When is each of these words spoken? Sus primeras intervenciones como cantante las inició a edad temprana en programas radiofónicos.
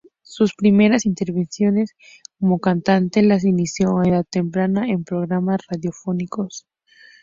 Sus 0.23 0.55
primeras 0.55 1.05
intervenciones 1.05 1.91
como 2.39 2.57
cantante 2.57 3.21
las 3.21 3.43
inició 3.45 3.99
a 3.99 4.07
edad 4.09 4.25
temprana 4.27 4.87
en 4.89 5.03
programas 5.03 5.61
radiofónicos. 5.69 6.65